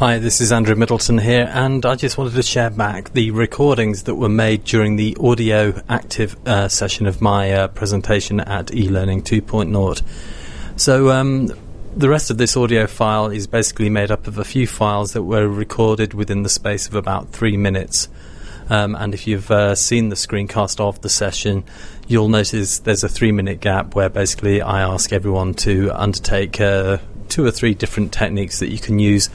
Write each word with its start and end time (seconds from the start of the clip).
Hi, 0.00 0.18
this 0.18 0.40
is 0.40 0.50
Andrew 0.50 0.76
Middleton 0.76 1.18
here, 1.18 1.46
and 1.52 1.84
I 1.84 1.94
just 1.94 2.16
wanted 2.16 2.32
to 2.32 2.42
share 2.42 2.70
back 2.70 3.12
the 3.12 3.32
recordings 3.32 4.04
that 4.04 4.14
were 4.14 4.30
made 4.30 4.64
during 4.64 4.96
the 4.96 5.14
audio 5.20 5.78
active 5.90 6.38
uh, 6.48 6.68
session 6.68 7.04
of 7.04 7.20
my 7.20 7.52
uh, 7.52 7.68
presentation 7.68 8.40
at 8.40 8.68
eLearning 8.68 9.22
2.0. 9.22 10.02
So, 10.80 11.10
um, 11.10 11.50
the 11.94 12.08
rest 12.08 12.30
of 12.30 12.38
this 12.38 12.56
audio 12.56 12.86
file 12.86 13.26
is 13.26 13.46
basically 13.46 13.90
made 13.90 14.10
up 14.10 14.26
of 14.26 14.38
a 14.38 14.44
few 14.44 14.66
files 14.66 15.12
that 15.12 15.24
were 15.24 15.46
recorded 15.46 16.14
within 16.14 16.44
the 16.44 16.48
space 16.48 16.86
of 16.86 16.94
about 16.94 17.28
three 17.32 17.58
minutes. 17.58 18.08
Um, 18.70 18.94
and 18.94 19.12
if 19.12 19.26
you've 19.26 19.50
uh, 19.50 19.74
seen 19.74 20.08
the 20.08 20.16
screencast 20.16 20.80
of 20.80 21.02
the 21.02 21.10
session, 21.10 21.62
you'll 22.08 22.30
notice 22.30 22.78
there's 22.78 23.04
a 23.04 23.08
three 23.10 23.32
minute 23.32 23.60
gap 23.60 23.94
where 23.94 24.08
basically 24.08 24.62
I 24.62 24.80
ask 24.80 25.12
everyone 25.12 25.52
to 25.56 25.90
undertake 25.92 26.58
uh, 26.58 26.96
two 27.28 27.44
or 27.44 27.50
three 27.50 27.74
different 27.74 28.14
techniques 28.14 28.60
that 28.60 28.70
you 28.70 28.78
can 28.78 28.98
use 28.98 29.28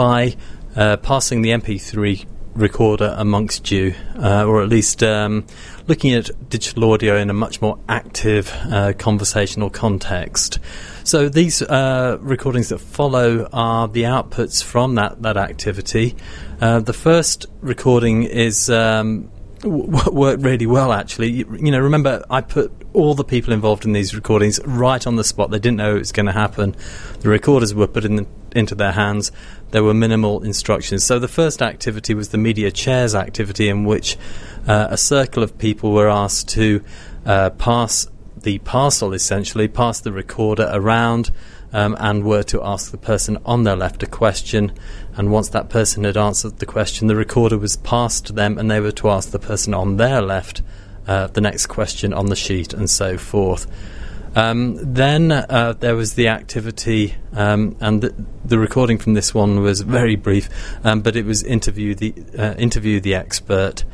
by 0.00 0.34
uh, 0.76 0.96
passing 0.96 1.42
the 1.42 1.50
MP3 1.50 2.24
recorder 2.54 3.14
amongst 3.18 3.70
you, 3.70 3.94
uh, 4.16 4.46
or 4.46 4.62
at 4.62 4.68
least 4.70 5.02
um, 5.02 5.44
looking 5.88 6.14
at 6.14 6.30
digital 6.48 6.90
audio 6.90 7.18
in 7.18 7.28
a 7.28 7.34
much 7.34 7.60
more 7.60 7.78
active 7.86 8.50
uh, 8.70 8.94
conversational 8.96 9.68
context. 9.68 10.58
So 11.04 11.28
these 11.28 11.60
uh, 11.60 12.16
recordings 12.22 12.70
that 12.70 12.78
follow 12.78 13.46
are 13.52 13.88
the 13.88 14.04
outputs 14.04 14.64
from 14.64 14.94
that 14.94 15.20
that 15.20 15.36
activity. 15.36 16.16
Uh, 16.62 16.80
the 16.80 16.94
first 16.94 17.44
recording 17.60 18.22
is. 18.22 18.70
Um, 18.70 19.30
w- 19.60 20.10
worked 20.10 20.42
really 20.42 20.66
well 20.66 20.92
actually. 20.92 21.30
You, 21.30 21.58
you, 21.60 21.70
know, 21.70 21.80
remember 21.80 22.24
I 22.30 22.40
put 22.40 22.72
all 22.92 23.14
the 23.14 23.24
people 23.24 23.52
involved 23.52 23.84
in 23.84 23.92
these 23.92 24.14
recordings 24.14 24.60
right 24.64 25.06
on 25.06 25.16
the 25.16 25.24
spot. 25.24 25.50
They 25.50 25.58
didn't 25.58 25.78
know 25.78 25.96
it 25.96 26.00
was 26.00 26.12
going 26.12 26.26
to 26.26 26.32
happen. 26.32 26.74
The 27.20 27.28
recorders 27.28 27.74
were 27.74 27.86
put 27.86 28.04
in 28.04 28.16
the, 28.16 28.26
into 28.52 28.74
their 28.74 28.92
hands 28.92 29.30
there 29.70 29.84
were 29.84 29.94
minimal 29.94 30.42
instructions. 30.42 31.04
So 31.04 31.18
the 31.18 31.28
first 31.28 31.62
activity 31.62 32.14
was 32.14 32.30
the 32.30 32.38
media 32.38 32.70
chairs 32.70 33.14
activity, 33.14 33.68
in 33.68 33.84
which 33.84 34.16
uh, 34.66 34.88
a 34.90 34.96
circle 34.96 35.42
of 35.42 35.56
people 35.58 35.92
were 35.92 36.08
asked 36.08 36.48
to 36.50 36.82
uh, 37.24 37.50
pass 37.50 38.08
the 38.36 38.58
parcel, 38.60 39.12
essentially, 39.12 39.68
pass 39.68 40.00
the 40.00 40.12
recorder 40.12 40.68
around. 40.72 41.30
Um, 41.72 41.96
and 42.00 42.24
were 42.24 42.42
to 42.44 42.64
ask 42.64 42.90
the 42.90 42.98
person 42.98 43.38
on 43.46 43.62
their 43.62 43.76
left 43.76 44.02
a 44.02 44.06
question. 44.06 44.72
And 45.16 45.30
once 45.30 45.50
that 45.50 45.68
person 45.68 46.02
had 46.02 46.16
answered 46.16 46.58
the 46.58 46.66
question, 46.66 47.06
the 47.06 47.14
recorder 47.14 47.58
was 47.58 47.76
passed 47.76 48.26
to 48.26 48.32
them, 48.32 48.58
and 48.58 48.68
they 48.68 48.80
were 48.80 48.90
to 48.90 49.08
ask 49.08 49.30
the 49.30 49.38
person 49.38 49.72
on 49.72 49.96
their 49.96 50.20
left 50.20 50.62
uh, 51.06 51.28
the 51.28 51.40
next 51.40 51.66
question 51.66 52.12
on 52.12 52.26
the 52.26 52.36
sheet, 52.36 52.72
and 52.72 52.90
so 52.90 53.16
forth. 53.16 53.66
Um, 54.36 54.78
then 54.94 55.32
uh, 55.32 55.74
there 55.78 55.96
was 55.96 56.14
the 56.14 56.28
activity, 56.28 57.16
um, 57.32 57.76
and 57.80 58.00
the, 58.00 58.14
the, 58.44 58.58
recording 58.58 58.96
from 58.98 59.14
this 59.14 59.34
one 59.34 59.60
was 59.60 59.80
very 59.80 60.14
brief, 60.14 60.48
um, 60.84 61.00
but 61.00 61.16
it 61.16 61.24
was 61.24 61.42
interview 61.42 61.96
the 61.96 62.14
uh, 62.38 62.54
interview 62.54 63.00
the 63.00 63.16
expert. 63.16 63.84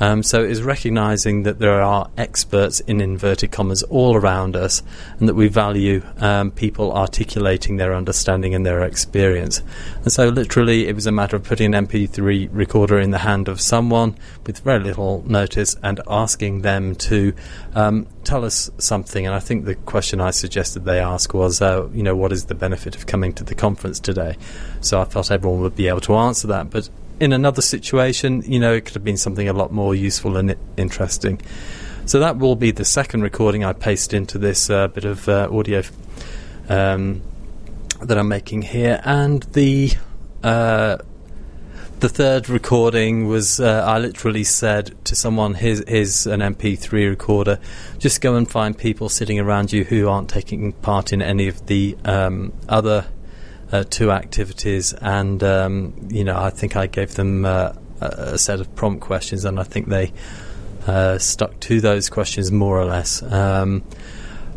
Um, 0.00 0.22
so 0.22 0.42
it 0.42 0.50
is 0.50 0.62
recognizing 0.62 1.42
that 1.44 1.58
there 1.58 1.80
are 1.82 2.10
experts 2.16 2.80
in 2.80 3.00
inverted 3.00 3.52
commas 3.52 3.82
all 3.84 4.16
around 4.16 4.56
us 4.56 4.82
and 5.18 5.28
that 5.28 5.34
we 5.34 5.48
value 5.48 6.02
um, 6.18 6.50
people 6.50 6.92
articulating 6.92 7.76
their 7.76 7.94
understanding 7.94 8.54
and 8.54 8.64
their 8.64 8.82
experience. 8.82 9.62
And 10.02 10.12
so 10.12 10.28
literally 10.28 10.88
it 10.88 10.94
was 10.94 11.06
a 11.06 11.12
matter 11.12 11.36
of 11.36 11.44
putting 11.44 11.74
an 11.74 11.86
MP3 11.86 12.48
recorder 12.52 12.98
in 12.98 13.10
the 13.10 13.18
hand 13.18 13.48
of 13.48 13.60
someone 13.60 14.16
with 14.46 14.60
very 14.60 14.80
little 14.80 15.24
notice 15.26 15.76
and 15.82 16.00
asking 16.08 16.62
them 16.62 16.94
to 16.96 17.34
um, 17.74 18.06
tell 18.24 18.44
us 18.44 18.70
something. 18.78 19.26
And 19.26 19.34
I 19.34 19.38
think 19.38 19.64
the 19.64 19.74
question 19.74 20.20
I 20.20 20.30
suggested 20.30 20.84
they 20.84 20.98
ask 20.98 21.34
was, 21.34 21.60
uh, 21.60 21.88
you 21.92 22.02
know, 22.02 22.16
what 22.16 22.32
is 22.32 22.46
the 22.46 22.54
benefit 22.54 22.96
of 22.96 23.06
coming 23.06 23.32
to 23.34 23.44
the 23.44 23.54
conference 23.54 24.00
today? 24.00 24.36
So 24.80 25.00
I 25.00 25.04
thought 25.04 25.30
everyone 25.30 25.60
would 25.60 25.76
be 25.76 25.88
able 25.88 26.00
to 26.02 26.14
answer 26.16 26.46
that. 26.48 26.70
But 26.70 26.88
in 27.20 27.32
another 27.32 27.62
situation, 27.62 28.42
you 28.42 28.58
know, 28.58 28.74
it 28.74 28.84
could 28.84 28.94
have 28.94 29.04
been 29.04 29.16
something 29.16 29.48
a 29.48 29.52
lot 29.52 29.72
more 29.72 29.94
useful 29.94 30.36
and 30.36 30.54
interesting. 30.76 31.40
So 32.06 32.20
that 32.20 32.36
will 32.36 32.56
be 32.56 32.70
the 32.70 32.84
second 32.84 33.22
recording 33.22 33.64
I 33.64 33.72
paste 33.72 34.12
into 34.12 34.36
this 34.36 34.68
uh, 34.68 34.88
bit 34.88 35.04
of 35.04 35.28
uh, 35.28 35.48
audio 35.50 35.82
um, 36.68 37.22
that 38.02 38.18
I'm 38.18 38.28
making 38.28 38.62
here, 38.62 39.00
and 39.04 39.42
the 39.54 39.92
uh, 40.42 40.98
the 42.00 42.08
third 42.10 42.50
recording 42.50 43.26
was 43.26 43.58
uh, 43.58 43.82
I 43.86 43.98
literally 43.98 44.44
said 44.44 44.94
to 45.06 45.16
someone, 45.16 45.54
"Here's, 45.54 45.82
here's 45.88 46.26
an 46.26 46.40
MP3 46.40 47.08
recorder. 47.08 47.58
Just 47.98 48.20
go 48.20 48.36
and 48.36 48.50
find 48.50 48.76
people 48.76 49.08
sitting 49.08 49.40
around 49.40 49.72
you 49.72 49.84
who 49.84 50.06
aren't 50.06 50.28
taking 50.28 50.72
part 50.72 51.12
in 51.12 51.22
any 51.22 51.48
of 51.48 51.66
the 51.66 51.96
um, 52.04 52.52
other." 52.68 53.06
Uh, 53.72 53.84
two 53.88 54.10
activities, 54.10 54.92
and 54.94 55.42
um, 55.42 56.08
you 56.10 56.24
know, 56.24 56.38
I 56.38 56.50
think 56.50 56.76
I 56.76 56.86
gave 56.86 57.14
them 57.14 57.44
uh, 57.44 57.72
a 58.00 58.38
set 58.38 58.60
of 58.60 58.74
prompt 58.74 59.00
questions, 59.00 59.44
and 59.44 59.58
I 59.58 59.64
think 59.64 59.88
they 59.88 60.12
uh, 60.86 61.18
stuck 61.18 61.58
to 61.60 61.80
those 61.80 62.08
questions 62.08 62.52
more 62.52 62.78
or 62.78 62.84
less. 62.84 63.22
Um, 63.22 63.82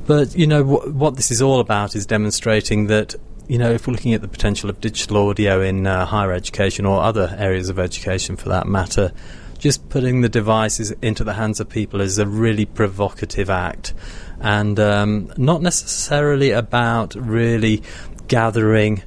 but 0.06 0.36
you 0.36 0.48
know, 0.48 0.64
wh- 0.64 0.96
what 0.96 1.16
this 1.16 1.32
is 1.32 1.42
all 1.42 1.60
about 1.60 1.96
is 1.96 2.06
demonstrating 2.06 2.88
that 2.88 3.16
you 3.48 3.58
know, 3.58 3.72
if 3.72 3.88
we're 3.88 3.94
looking 3.94 4.14
at 4.14 4.22
the 4.22 4.28
potential 4.28 4.70
of 4.70 4.82
digital 4.82 5.30
audio 5.30 5.62
in 5.62 5.88
uh, 5.88 6.06
higher 6.06 6.34
education 6.34 6.86
or 6.86 7.02
other 7.02 7.34
areas 7.38 7.70
of 7.70 7.80
education 7.80 8.36
for 8.36 8.50
that 8.50 8.68
matter, 8.68 9.14
just 9.58 9.88
putting 9.90 10.22
the 10.22 10.30
devices 10.30 10.92
into 11.02 11.24
the 11.24 11.34
hands 11.34 11.60
of 11.60 11.70
people 11.70 12.02
is 12.02 12.20
a 12.20 12.28
really 12.28 12.66
provocative 12.66 13.50
act 13.50 13.94
and 14.40 14.80
um, 14.80 15.32
not 15.38 15.62
necessarily 15.62 16.52
about 16.52 17.16
really 17.16 17.82
gathering 18.28 19.04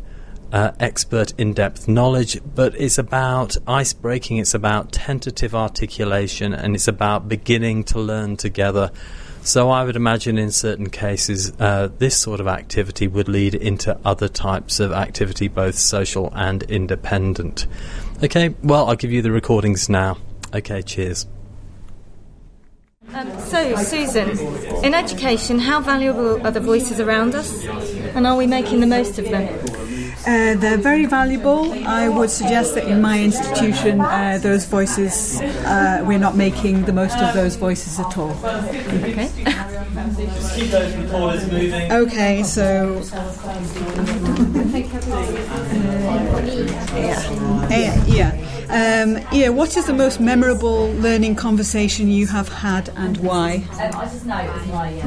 uh, 0.52 0.72
expert 0.80 1.32
in 1.38 1.52
depth 1.52 1.86
knowledge, 1.88 2.40
but 2.54 2.74
it's 2.76 2.98
about 2.98 3.56
ice 3.66 3.92
breaking, 3.92 4.38
it's 4.38 4.54
about 4.54 4.92
tentative 4.92 5.54
articulation, 5.54 6.52
and 6.52 6.74
it's 6.74 6.88
about 6.88 7.28
beginning 7.28 7.84
to 7.84 8.00
learn 8.00 8.36
together. 8.36 8.90
So, 9.42 9.70
I 9.70 9.84
would 9.84 9.96
imagine 9.96 10.36
in 10.36 10.50
certain 10.50 10.90
cases, 10.90 11.52
uh, 11.58 11.88
this 11.98 12.16
sort 12.16 12.40
of 12.40 12.46
activity 12.46 13.08
would 13.08 13.28
lead 13.28 13.54
into 13.54 13.98
other 14.04 14.28
types 14.28 14.80
of 14.80 14.92
activity, 14.92 15.48
both 15.48 15.76
social 15.76 16.30
and 16.34 16.62
independent. 16.64 17.66
Okay, 18.22 18.54
well, 18.62 18.88
I'll 18.88 18.96
give 18.96 19.12
you 19.12 19.22
the 19.22 19.30
recordings 19.30 19.88
now. 19.88 20.18
Okay, 20.52 20.82
cheers. 20.82 21.26
Um, 23.12 23.40
so, 23.40 23.74
Susan, 23.76 24.38
in 24.84 24.94
education, 24.94 25.58
how 25.58 25.80
valuable 25.80 26.44
are 26.46 26.50
the 26.50 26.60
voices 26.60 27.00
around 27.00 27.34
us, 27.34 27.64
and 28.14 28.26
are 28.26 28.36
we 28.36 28.46
making 28.46 28.80
the 28.80 28.86
most 28.86 29.18
of 29.18 29.24
them? 29.24 29.48
Uh, 30.20 30.54
they're 30.54 30.76
very 30.76 31.06
valuable. 31.06 31.72
I 31.86 32.08
would 32.08 32.30
suggest 32.30 32.74
that 32.74 32.86
in 32.86 33.00
my 33.00 33.20
institution, 33.20 34.00
uh, 34.00 34.38
those 34.40 34.66
voices, 34.66 35.40
uh, 35.40 36.04
we're 36.06 36.18
not 36.18 36.36
making 36.36 36.84
the 36.84 36.92
most 36.92 37.16
of 37.16 37.34
those 37.34 37.56
voices 37.56 37.98
at 37.98 38.16
all. 38.16 38.36
Okay. 38.44 39.30
keep 40.54 40.70
those 40.70 40.94
recorders 40.96 41.50
moving. 41.50 41.92
Okay, 41.92 42.42
so. 42.42 43.02
yeah. 47.70 48.04
yeah. 48.06 48.50
Um, 48.70 49.18
yeah, 49.32 49.48
what 49.48 49.76
is 49.76 49.86
the 49.86 49.92
most 49.92 50.20
memorable 50.20 50.92
learning 50.92 51.34
conversation 51.34 52.08
you 52.08 52.28
have 52.28 52.48
had 52.48 52.88
and 52.90 53.16
why? 53.16 53.64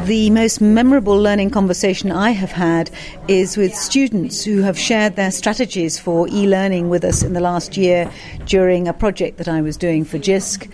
The 0.05 0.29
most 0.31 0.59
memorable 0.59 1.15
learning 1.15 1.51
conversation 1.51 2.11
I 2.11 2.31
have 2.31 2.51
had 2.51 2.91
is 3.29 3.55
with 3.55 3.73
students 3.73 4.43
who 4.43 4.63
have 4.63 4.77
shared 4.77 5.15
their 5.15 5.31
strategies 5.31 5.97
for 5.97 6.27
e 6.27 6.45
learning 6.45 6.89
with 6.89 7.05
us 7.05 7.23
in 7.23 7.31
the 7.31 7.39
last 7.39 7.77
year 7.77 8.11
during 8.47 8.89
a 8.89 8.93
project 8.93 9.37
that 9.37 9.47
I 9.47 9.61
was 9.61 9.77
doing 9.77 10.03
for 10.03 10.19
JISC. 10.19 10.69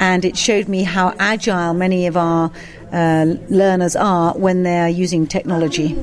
And 0.00 0.24
it 0.24 0.36
showed 0.36 0.66
me 0.66 0.82
how 0.82 1.14
agile 1.20 1.74
many 1.74 2.08
of 2.08 2.16
our 2.16 2.50
uh, 2.92 3.34
learners 3.48 3.96
are 3.96 4.34
when 4.34 4.62
they 4.62 4.78
are 4.78 4.88
using 4.88 5.26
technology 5.26 5.96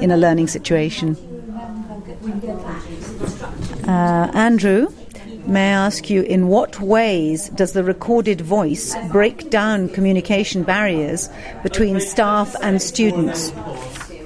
in 0.00 0.10
a 0.10 0.16
learning 0.16 0.48
situation. 0.48 1.16
Uh, 3.86 4.30
Andrew? 4.34 4.88
May 5.46 5.70
I 5.70 5.86
ask 5.86 6.08
you, 6.08 6.22
in 6.22 6.46
what 6.46 6.80
ways 6.80 7.48
does 7.48 7.72
the 7.72 7.82
recorded 7.82 8.40
voice 8.40 8.94
break 9.10 9.50
down 9.50 9.88
communication 9.88 10.62
barriers 10.62 11.28
between 11.64 12.00
staff 12.00 12.54
and 12.62 12.80
students? 12.80 13.52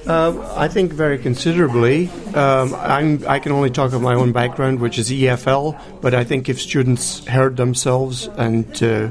Uh, 0.07 0.53
I 0.55 0.67
think 0.67 0.93
very 0.93 1.17
considerably. 1.17 2.09
Um, 2.33 2.73
i 2.75 3.39
can 3.39 3.51
only 3.51 3.71
talk 3.71 3.93
of 3.93 4.01
my 4.01 4.13
own 4.13 4.31
background, 4.31 4.79
which 4.79 4.99
is 4.99 5.09
EFL, 5.09 5.77
but 6.01 6.13
I 6.13 6.23
think 6.23 6.49
if 6.49 6.61
students 6.61 7.25
heard 7.25 7.57
themselves 7.57 8.27
and 8.37 8.83
uh, 8.83 9.09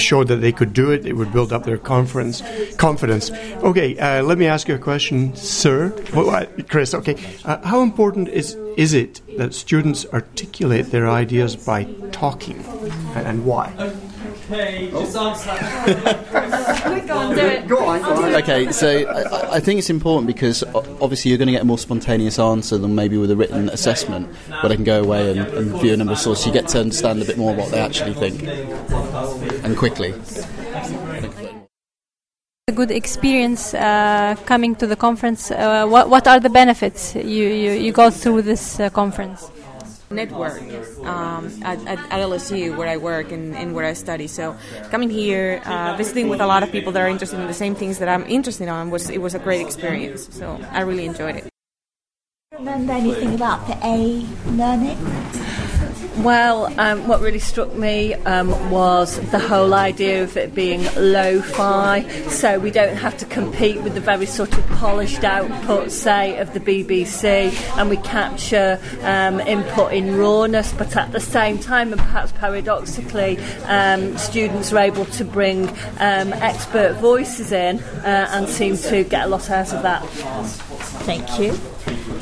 showed 0.00 0.28
that 0.28 0.36
they 0.36 0.52
could 0.52 0.72
do 0.72 0.90
it, 0.90 1.06
it 1.06 1.14
would 1.14 1.32
build 1.32 1.52
up 1.52 1.64
their 1.64 1.78
confidence. 1.78 2.42
Confidence. 2.76 3.30
Okay, 3.62 3.98
uh, 3.98 4.22
let 4.22 4.38
me 4.38 4.46
ask 4.46 4.68
you 4.68 4.74
a 4.74 4.78
question, 4.78 5.34
sir. 5.36 5.94
Well, 6.14 6.46
Chris. 6.68 6.94
Okay, 6.94 7.16
uh, 7.44 7.58
how 7.66 7.82
important 7.82 8.28
is 8.28 8.56
is 8.76 8.92
it 8.92 9.20
that 9.38 9.54
students 9.54 10.04
articulate 10.12 10.90
their 10.90 11.08
ideas 11.08 11.56
by 11.56 11.84
talking, 12.12 12.64
and, 13.14 13.26
and 13.26 13.44
why? 13.44 13.72
Okay, 14.50 14.90
just 14.90 15.16
answer 15.16 15.46
that. 15.46 16.24
Okay, 18.42 18.72
so 18.72 18.88
I, 18.88 19.56
I 19.56 19.60
think 19.60 19.78
it's 19.78 19.88
important 19.88 20.26
because 20.26 20.62
obviously 20.74 21.30
you're 21.30 21.38
going 21.38 21.46
to 21.46 21.52
get 21.52 21.62
a 21.62 21.64
more 21.64 21.78
spontaneous 21.78 22.38
answer 22.38 22.76
than 22.76 22.94
maybe 22.94 23.16
with 23.16 23.30
a 23.30 23.36
written 23.36 23.70
assessment, 23.70 24.28
where 24.48 24.68
they 24.68 24.74
can 24.74 24.84
go 24.84 25.00
away 25.02 25.30
and, 25.30 25.40
and 25.54 25.80
view 25.80 25.94
a 25.94 25.96
number 25.96 26.12
of 26.12 26.18
sources. 26.18 26.46
You 26.46 26.52
get 26.52 26.68
to 26.68 26.80
understand 26.80 27.22
a 27.22 27.24
bit 27.24 27.38
more 27.38 27.54
what 27.54 27.70
they 27.70 27.80
actually 27.80 28.12
think, 28.14 28.42
and 29.64 29.76
quickly. 29.76 30.14
A 32.68 32.72
good 32.72 32.90
experience 32.90 33.74
uh, 33.74 34.36
coming 34.46 34.74
to 34.76 34.86
the 34.86 34.96
conference. 34.96 35.50
Uh, 35.50 35.86
what, 35.86 36.08
what 36.08 36.26
are 36.28 36.40
the 36.40 36.50
benefits 36.50 37.14
you, 37.14 37.22
you, 37.22 37.70
you 37.72 37.92
go 37.92 38.10
through 38.10 38.42
this 38.42 38.78
uh, 38.78 38.90
conference? 38.90 39.50
network 40.10 40.62
um, 41.02 41.50
at, 41.64 41.78
at, 41.88 41.98
at, 41.98 42.20
LSU 42.22 42.76
where 42.76 42.86
I 42.86 42.96
work 42.96 43.32
and, 43.32 43.56
and, 43.56 43.74
where 43.74 43.84
I 43.84 43.94
study. 43.94 44.28
So 44.28 44.56
coming 44.90 45.10
here, 45.10 45.60
uh, 45.64 45.96
visiting 45.96 46.28
with 46.28 46.40
a 46.40 46.46
lot 46.46 46.62
of 46.62 46.70
people 46.70 46.92
that 46.92 47.02
are 47.02 47.08
interested 47.08 47.40
in 47.40 47.48
the 47.48 47.54
same 47.54 47.74
things 47.74 47.98
that 47.98 48.08
I'm 48.08 48.24
interested 48.26 48.68
in 48.68 48.90
was 48.90 49.10
it 49.10 49.18
was 49.18 49.34
a 49.34 49.40
great 49.40 49.60
experience. 49.60 50.28
So 50.32 50.60
I 50.70 50.82
really 50.82 51.04
enjoyed 51.04 51.36
it. 51.36 51.48
Remember 52.52 52.92
anything 52.92 53.34
about 53.34 53.66
the 53.66 53.76
A 53.84 54.24
learning? 54.52 54.98
Well, 56.18 56.72
um, 56.80 57.06
what 57.08 57.20
really 57.20 57.38
struck 57.38 57.74
me 57.74 58.14
um, 58.14 58.70
was 58.70 59.18
the 59.30 59.38
whole 59.38 59.74
idea 59.74 60.22
of 60.22 60.36
it 60.36 60.54
being 60.54 60.84
lo 60.96 61.42
fi, 61.42 62.08
so 62.28 62.58
we 62.58 62.70
don't 62.70 62.96
have 62.96 63.16
to 63.18 63.24
compete 63.26 63.82
with 63.82 63.94
the 63.94 64.00
very 64.00 64.26
sort 64.26 64.56
of 64.56 64.66
polished 64.68 65.24
output, 65.24 65.90
say, 65.90 66.38
of 66.38 66.54
the 66.54 66.60
BBC, 66.60 67.52
and 67.76 67.90
we 67.90 67.96
capture 67.98 68.78
um, 69.02 69.40
input 69.40 69.92
in 69.92 70.16
rawness, 70.16 70.72
but 70.72 70.96
at 70.96 71.12
the 71.12 71.20
same 71.20 71.58
time, 71.58 71.92
and 71.92 72.00
perhaps 72.00 72.32
paradoxically, 72.32 73.38
um, 73.64 74.16
students 74.16 74.72
are 74.72 74.78
able 74.78 75.04
to 75.06 75.24
bring 75.24 75.68
um, 75.98 76.32
expert 76.34 76.94
voices 76.94 77.52
in 77.52 77.80
uh, 77.80 78.28
and 78.30 78.48
seem 78.48 78.76
to 78.76 79.04
get 79.04 79.26
a 79.26 79.28
lot 79.28 79.50
out 79.50 79.72
of 79.72 79.82
that. 79.82 80.02
Thank 81.04 81.38
you. 81.38 81.58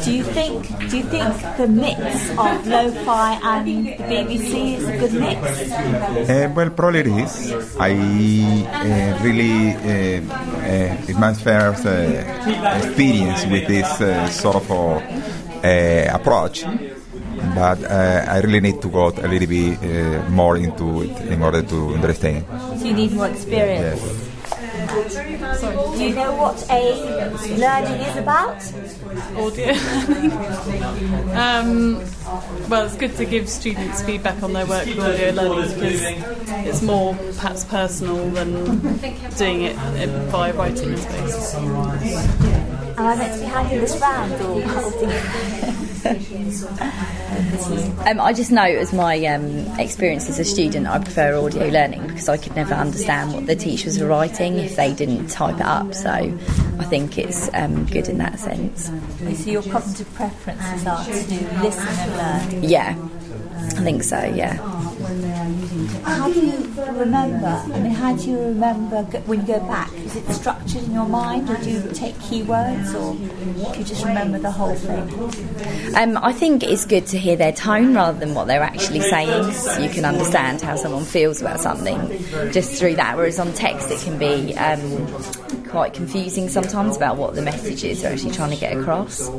Do 0.05 0.13
you 0.13 0.25
think 0.25 0.67
do 0.91 0.99
you 0.99 1.05
think 1.05 1.57
the 1.57 1.69
mix 1.69 2.31
of 2.31 2.67
lo-fi 2.67 3.39
and 3.43 3.69
BBC 3.81 4.77
is 4.77 4.89
a 4.89 4.97
good 4.99 5.13
mix? 5.15 5.73
Uh, 5.73 6.53
well, 6.55 6.71
probably 6.71 7.01
it 7.01 7.07
is. 7.07 7.53
I 7.79 7.93
uh, 7.93 9.23
really 9.23 9.73
uh, 9.73 10.21
uh 10.33 11.09
it's 11.09 11.19
my 11.19 11.33
first 11.35 11.87
uh, 11.87 11.91
experience 12.79 13.47
with 13.47 13.67
this 13.69 14.01
uh, 14.01 14.29
sort 14.29 14.57
of 14.57 14.71
approach. 16.15 16.65
But 17.55 17.85
I 17.91 18.39
really 18.41 18.61
need 18.61 18.81
to 18.83 18.89
go 18.89 19.09
a 19.09 19.29
little 19.29 19.49
bit 19.49 20.31
more 20.31 20.57
into 20.57 21.03
it 21.03 21.21
in 21.29 21.43
order 21.43 21.63
to 21.63 21.95
understand. 21.95 22.45
So 22.79 22.87
you 22.87 22.95
need 22.95 23.13
more 23.13 23.29
experience. 23.29 24.01
Yes. 24.01 24.33
Do 26.03 26.09
you 26.09 26.15
know 26.17 26.35
what 26.35 26.69
a 26.69 27.31
learning 27.57 28.01
is 28.01 28.17
about? 28.17 28.57
Audio 29.37 29.73
learning. 29.73 30.33
um, 31.37 32.03
well, 32.69 32.87
it's 32.87 32.97
good 32.97 33.15
to 33.19 33.25
give 33.25 33.49
students 33.49 34.03
feedback 34.03 34.43
on 34.43 34.53
their 34.53 34.67
work 34.67 34.85
with 34.85 34.99
audio 34.99 35.31
learning 35.31 35.75
because 35.75 36.03
it's 36.67 36.83
more 36.83 37.15
perhaps 37.37 37.63
personal 37.63 38.29
than 38.31 38.99
doing 39.37 39.63
it 39.63 39.77
via 39.77 40.53
writing, 40.55 40.93
I 40.95 40.97
suppose. 40.97 42.62
Am 42.97 43.07
I 43.07 43.17
meant 43.17 43.35
to 43.35 43.41
be 43.41 43.47
handing 43.47 43.81
this 43.81 43.99
round 44.01 44.33
or 44.43 44.63
um, 48.07 48.21
I 48.21 48.33
just 48.33 48.51
know 48.51 48.63
as 48.63 48.93
my 48.93 49.25
um, 49.27 49.67
experience 49.79 50.29
as 50.29 50.39
a 50.39 50.45
student, 50.45 50.87
I 50.87 50.99
prefer 50.99 51.39
audio 51.39 51.69
learning 51.69 52.07
because 52.09 52.29
I 52.29 52.37
could 52.37 52.57
never 52.57 52.75
understand 52.75 53.33
what 53.33 53.47
the 53.47 53.55
teachers 53.55 54.01
were 54.01 54.09
writing 54.09 54.59
if 54.59 54.77
they 54.77 54.93
didn't 54.93 55.29
type 55.29 55.57
it 55.57 55.67
up. 55.67 55.95
So 55.95 56.11
I 56.11 56.85
think 56.85 57.19
it's 57.19 57.49
um, 57.55 57.87
good 57.87 58.09
in 58.09 58.19
that 58.19 58.41
sense. 58.41 58.91
So 59.43 59.51
your 59.51 59.63
cognitive 59.63 60.13
preferences 60.15 60.87
are 60.87 61.05
to 61.05 61.11
listen 61.11 61.89
and 61.89 62.17
learn. 62.17 62.65
Yeah, 62.65 62.97
I 63.57 63.83
think 63.83 64.03
so. 64.03 64.19
Yeah. 64.19 64.59
How 66.05 66.33
do 66.33 66.41
you 66.41 66.53
remember? 66.93 67.47
I 67.47 67.81
mean, 67.81 67.93
how 67.93 68.17
do 68.17 68.31
you 68.31 68.39
remember 68.39 69.03
when 69.27 69.41
you 69.41 69.47
go 69.47 69.61
back? 69.61 69.93
Is 69.95 70.17
it 70.17 70.33
structured 70.33 70.85
in 70.85 70.93
your 70.93 71.07
mind, 71.07 71.51
or 71.51 71.57
do 71.57 71.71
you 71.71 71.91
take 71.93 72.15
keywords, 72.17 72.95
or 72.95 73.15
do 73.73 73.79
you 73.79 73.85
just 73.85 74.05
remember 74.05 74.39
the 74.39 74.51
whole 74.51 74.75
thing? 74.75 75.03
Um, 75.97 76.17
I 76.17 76.33
think 76.33 76.63
it's 76.63 76.85
good 76.85 77.07
to 77.09 77.19
hear 77.19 77.37
their 77.37 77.53
tone 77.53 77.95
rather 77.95 78.19
than 78.19 78.35
what 78.35 78.47
they're 78.47 78.63
actually 78.63 79.01
saying. 79.01 79.53
So 79.53 79.81
you 79.81 79.91
can 79.91 80.05
understand 80.05 80.61
how 80.63 80.77
someone 80.77 81.05
feels 81.05 81.41
about 81.41 81.61
something 81.61 81.99
just 82.53 82.79
through 82.79 82.97
that. 82.97 83.17
Whereas 83.17 83.39
on 83.39 83.53
text, 83.53 83.91
it 83.91 84.01
can 84.01 84.19
be 84.19 84.57
um, 84.57 85.07
quite 85.73 85.95
confusing 85.95 86.51
sometimes 86.51 86.99
about 86.99 87.17
what 87.17 87.35
the 87.35 87.41
messages 87.41 88.05
are 88.05 88.09
actually 88.09 88.31
trying 88.31 88.51
to 88.51 88.57
get 88.57 88.77
across. 88.77 89.31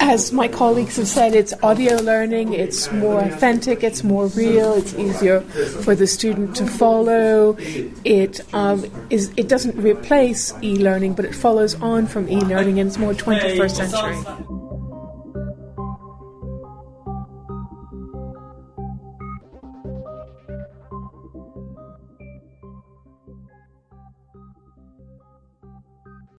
As 0.00 0.32
my 0.32 0.48
colleagues 0.48 0.96
have 0.96 1.06
said, 1.06 1.36
it's 1.36 1.54
audio 1.62 1.94
learning, 1.98 2.54
it's 2.54 2.90
more 2.90 3.20
authentic, 3.20 3.84
it's 3.84 4.02
more 4.02 4.26
real, 4.26 4.72
it's 4.74 4.94
easier 4.94 5.42
for 5.84 5.94
the 5.94 6.08
student 6.08 6.56
to 6.56 6.66
follow. 6.66 7.56
It 8.04 8.40
um, 8.52 8.84
is, 9.10 9.32
it 9.36 9.48
doesn't 9.48 9.80
replace 9.80 10.52
e 10.60 10.74
learning, 10.74 11.14
but 11.14 11.24
it 11.24 11.36
follows 11.36 11.76
on 11.76 12.08
from 12.08 12.28
e 12.28 12.40
learning 12.40 12.80
and 12.80 12.88
it's 12.88 12.98
more 12.98 13.14
21st 13.14 13.70
century. 13.70 14.55